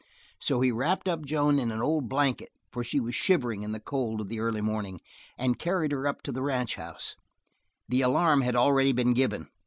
So 0.39 0.61
he 0.61 0.71
wrapped 0.71 1.07
up 1.07 1.23
Joan 1.27 1.59
in 1.59 1.69
an 1.69 1.79
old 1.83 2.09
blanket, 2.09 2.49
for 2.71 2.83
she 2.83 2.99
was 2.99 3.13
shivering 3.13 3.61
in 3.61 3.71
the 3.71 3.79
cold 3.79 4.19
of 4.19 4.29
the 4.29 4.39
early 4.39 4.59
morning, 4.59 4.99
and 5.37 5.59
carried 5.59 5.91
her 5.91 6.07
up 6.07 6.23
to 6.23 6.31
the 6.31 6.41
ranchhouse. 6.41 7.15
The 7.87 8.01
alarm 8.01 8.41
had 8.41 8.55
already 8.55 8.93
been 8.93 9.13
given. 9.13 9.49